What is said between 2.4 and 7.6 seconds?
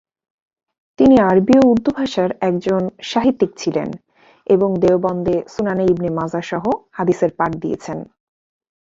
একজন সাহিত্যিক ছিলেন এবং দেওবন্দে "সুনানে ইবনে মাজাহ" সহ হাদিসের পাঠ